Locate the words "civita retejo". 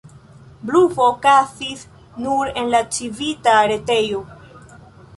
2.99-4.27